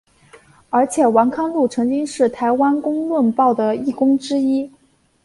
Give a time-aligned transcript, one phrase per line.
[0.71, 4.67] 而且王康陆曾经是台湾公论报的义工之一。